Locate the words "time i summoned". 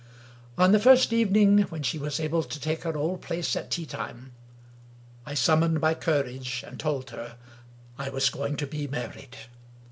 3.85-5.79